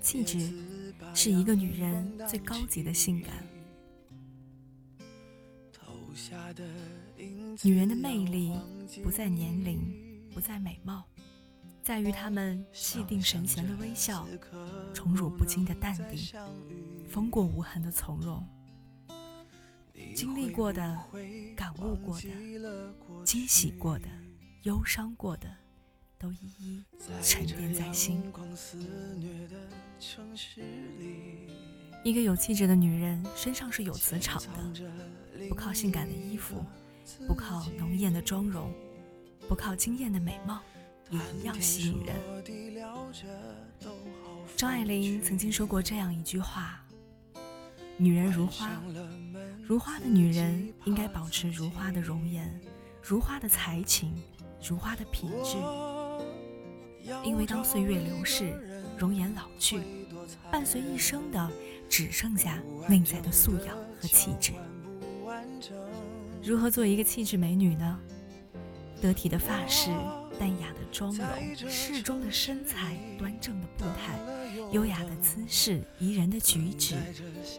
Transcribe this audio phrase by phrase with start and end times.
[0.00, 0.52] 气质
[1.14, 3.34] 是一个女人最高级的性感。
[7.62, 8.52] 女人的魅力
[9.02, 9.80] 不在年龄，
[10.32, 11.04] 不在美貌，
[11.82, 14.26] 在于她们气定神闲的微笑，
[14.94, 16.18] 宠辱不惊的淡定，
[17.08, 18.46] 风过无痕的从容。
[20.14, 20.98] 经历过的、
[21.54, 24.08] 感悟过的、惊喜过的、
[24.62, 25.54] 忧伤过的，
[26.18, 26.84] 都一一
[27.22, 28.22] 沉淀在心。
[32.04, 34.82] 一个有气质的女人身上是有磁场的，
[35.48, 36.64] 不靠性感的衣服，
[37.26, 38.72] 不靠浓艳的妆容，
[39.48, 40.62] 不靠惊艳的美貌，
[41.10, 42.16] 也一样吸引人。
[44.56, 46.80] 张爱玲曾经说过这样一句话
[47.98, 48.70] ：“女人如花。”
[49.62, 52.60] 如花的女人应该保持如花的容颜，
[53.02, 54.14] 如花的才情，
[54.62, 55.56] 如花的品质。
[57.24, 58.52] 因为当岁月流逝，
[58.98, 59.80] 容颜老去，
[60.50, 61.50] 伴随一生的
[61.88, 64.52] 只剩下内在的素养和气质。
[66.42, 67.98] 如何做一个气质美女呢？
[69.00, 69.90] 得体的发饰，
[70.38, 71.26] 淡雅的妆容，
[71.68, 74.18] 适中的身材，端正的步态，
[74.72, 76.94] 优雅的姿势，宜人的举止，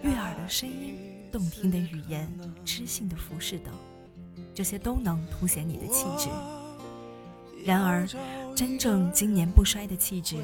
[0.03, 0.98] 悦耳的声音。
[1.30, 2.28] 动听的语言、
[2.64, 3.73] 知性的服饰等，
[4.56, 6.30] 这些都能凸显你的气质。
[7.66, 8.08] 然而，
[8.55, 10.38] 真正经年不衰的气质，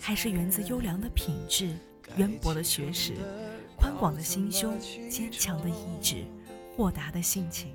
[0.00, 1.76] 还是源自优良的品质、
[2.16, 3.14] 渊博的学识、
[3.76, 6.24] 宽广的心胸、坚强的意志、
[6.76, 7.72] 豁达的性情、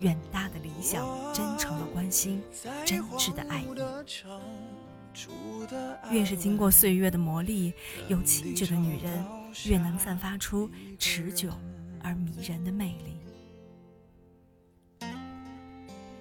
[0.00, 2.42] 远大的理想、真诚的关心、
[2.84, 3.66] 真挚的爱意。
[6.10, 7.72] 越是经过岁月的磨砺，
[8.08, 9.24] 有气质的女人
[9.66, 11.50] 越能散发出持久。
[12.02, 13.18] 而迷人的魅力，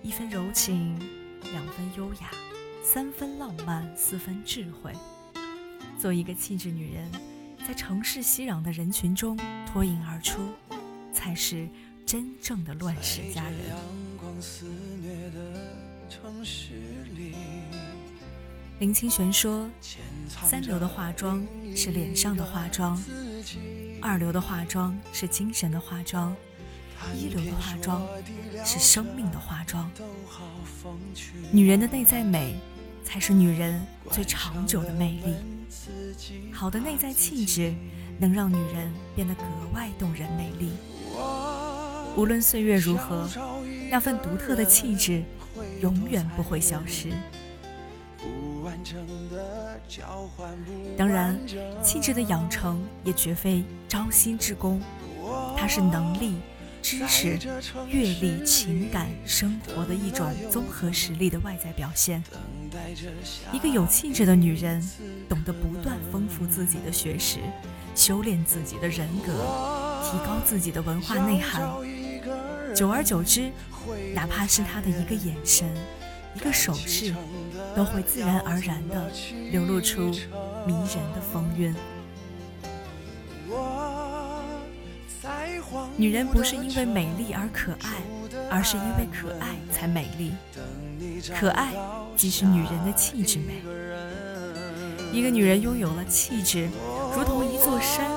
[0.03, 1.00] 一份柔情，
[1.52, 2.32] 两分优雅，
[2.84, 4.94] 三分浪漫，四分智慧。
[5.98, 7.12] 做一个气质女人，
[7.68, 10.40] 在城市熙攘的人群中脱颖而出，
[11.14, 11.68] 才是
[12.06, 13.60] 真正的乱世佳人。
[18.80, 19.70] 林清玄说
[20.30, 21.46] ：“三流的化妆
[21.76, 22.98] 是脸上的化妆。”
[24.02, 26.34] 二流的化妆是精神的化妆，
[27.16, 28.06] 一流的化妆
[28.66, 29.90] 是生命的化妆。
[31.52, 32.56] 女人的内在美，
[33.04, 35.36] 才是女人最长久的魅力。
[36.52, 37.74] 好的内在气质，
[38.18, 39.44] 能让女人变得格
[39.74, 40.72] 外动人美丽。
[42.16, 43.30] 无论岁月如何，
[43.90, 45.24] 那份独特的气质，
[45.82, 47.09] 永远不会消失。
[50.98, 51.40] 当然，
[51.82, 54.82] 气质的养成也绝非朝夕之功，
[55.58, 56.36] 它是能力、
[56.90, 57.38] 知识、
[57.88, 62.24] 阅历、情感、生活的一种综合实力的外在表现。
[63.54, 64.84] 一个有气质的女人，
[65.30, 67.38] 懂得不断丰富自己的学识，
[67.94, 69.34] 修炼自己的人格，
[70.04, 71.62] 提高自己的文化内涵。
[72.74, 73.52] 久而久之，
[74.16, 75.70] 哪怕是她的一个眼神。
[76.36, 77.14] 一个手势，
[77.76, 79.12] 都会自然而然地
[79.52, 80.10] 流露出
[80.66, 81.72] 迷人的风韵。
[85.97, 88.02] 女人不是因为美丽而可爱，
[88.50, 90.34] 而是因为可爱才美丽。
[91.38, 91.74] 可爱
[92.16, 93.62] 即是女人的气质美。
[95.12, 96.70] 一个女人拥有了气质，
[97.16, 98.09] 如同一座山。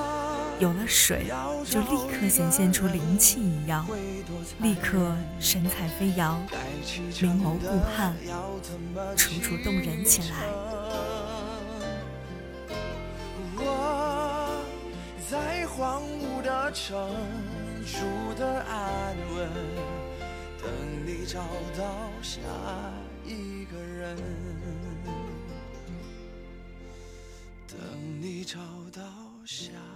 [0.59, 1.25] 有了水，
[1.65, 3.85] 就立刻显现出灵气一样，
[4.59, 6.39] 立刻神采飞扬，
[7.19, 8.13] 明眸顾盼，
[9.17, 10.72] 楚楚动人起来。
[16.71, 17.09] 成
[17.85, 17.99] 熟
[18.35, 19.49] 的安稳，
[20.61, 20.71] 等
[21.05, 21.39] 你找
[21.77, 22.39] 到下
[23.25, 24.17] 一个人，
[27.67, 27.77] 等
[28.21, 28.59] 你找
[28.91, 29.01] 到
[29.45, 29.92] 下。